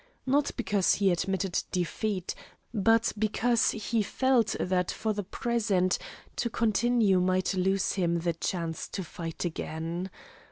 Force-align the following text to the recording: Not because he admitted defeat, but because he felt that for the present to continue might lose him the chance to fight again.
Not 0.25 0.49
because 0.57 0.95
he 0.95 1.11
admitted 1.11 1.61
defeat, 1.71 2.33
but 2.73 3.13
because 3.19 3.69
he 3.69 4.01
felt 4.01 4.55
that 4.59 4.89
for 4.89 5.13
the 5.13 5.21
present 5.21 5.99
to 6.37 6.49
continue 6.49 7.19
might 7.19 7.53
lose 7.53 7.93
him 7.93 8.21
the 8.21 8.33
chance 8.33 8.87
to 8.87 9.03
fight 9.03 9.45
again. 9.45 10.09